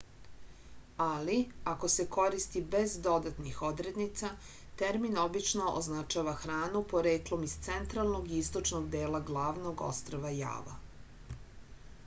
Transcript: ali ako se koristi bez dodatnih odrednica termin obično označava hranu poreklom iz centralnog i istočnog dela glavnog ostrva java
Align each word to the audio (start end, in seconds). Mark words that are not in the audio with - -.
ali 1.05 1.33
ako 1.71 1.89
se 1.95 2.05
koristi 2.13 2.61
bez 2.75 2.93
dodatnih 3.07 3.59
odrednica 3.67 4.29
termin 4.83 5.19
obično 5.23 5.67
označava 5.81 6.33
hranu 6.45 6.81
poreklom 6.95 7.43
iz 7.49 7.53
centralnog 7.67 8.31
i 8.31 8.39
istočnog 8.45 8.87
dela 8.97 9.19
glavnog 9.29 9.85
ostrva 9.91 10.33
java 10.39 10.79